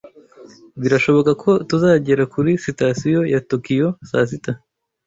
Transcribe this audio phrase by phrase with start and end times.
[0.81, 4.51] Birashoboka ko tuzagera kuri sitasiyo ya Tokiyo saa sita.